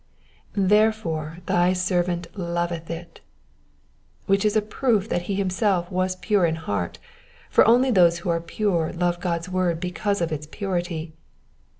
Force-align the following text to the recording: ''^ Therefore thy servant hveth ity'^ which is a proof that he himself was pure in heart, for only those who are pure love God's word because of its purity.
''^ 0.53 0.53
Therefore 0.67 1.37
thy 1.45 1.73
servant 1.73 2.25
hveth 2.33 2.87
ity'^ 2.87 3.19
which 4.25 4.43
is 4.43 4.55
a 4.55 4.61
proof 4.63 5.07
that 5.09 5.21
he 5.29 5.35
himself 5.35 5.91
was 5.91 6.15
pure 6.15 6.43
in 6.43 6.55
heart, 6.55 6.97
for 7.51 7.63
only 7.67 7.91
those 7.91 8.17
who 8.17 8.29
are 8.31 8.41
pure 8.41 8.91
love 8.93 9.19
God's 9.19 9.47
word 9.47 9.79
because 9.79 10.19
of 10.19 10.31
its 10.31 10.47
purity. 10.49 11.13